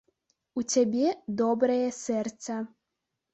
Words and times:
У 0.61 0.63
цябе 0.75 1.11
добрае 1.43 1.85
сэрца. 1.99 2.59